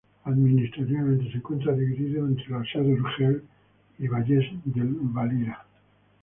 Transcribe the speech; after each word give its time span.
Administrativamente 0.25 1.29
se 1.31 1.37
encuentra 1.37 1.73
dividido 1.75 2.25
entre 2.25 2.47
Seo 2.73 2.81
de 2.83 2.93
Urgel 2.93 3.43
y 3.99 4.07
Valles 4.07 4.45
del 4.65 4.95
Valira. 4.99 5.63